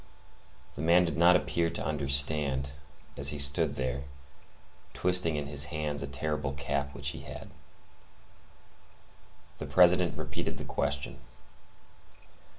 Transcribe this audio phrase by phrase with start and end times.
[0.73, 2.71] The man did not appear to understand,
[3.15, 4.05] as he stood there,
[4.95, 7.51] twisting in his hands a terrible cap which he had.
[9.59, 11.19] The President repeated the question.